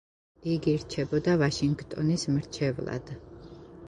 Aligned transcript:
იგი 0.51 0.71
რჩებოდა 0.83 1.35
ვაშინგტონის 1.41 2.23
მრჩევლად. 2.39 3.13